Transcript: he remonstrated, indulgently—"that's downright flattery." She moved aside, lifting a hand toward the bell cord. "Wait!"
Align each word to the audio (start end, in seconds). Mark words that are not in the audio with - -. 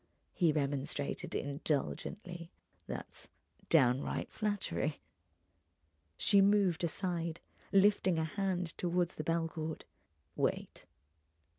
he 0.33 0.51
remonstrated, 0.51 1.35
indulgently—"that's 1.35 3.29
downright 3.69 4.31
flattery." 4.31 4.99
She 6.17 6.41
moved 6.41 6.83
aside, 6.83 7.39
lifting 7.71 8.17
a 8.17 8.23
hand 8.25 8.75
toward 8.79 9.09
the 9.09 9.23
bell 9.23 9.47
cord. 9.47 9.85
"Wait!" 10.35 10.87